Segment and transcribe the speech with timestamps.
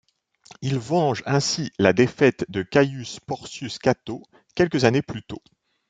[0.63, 4.23] Il venge ainsi la défaite de Caius Porcius Cato
[4.55, 5.43] quelques années plus tôt.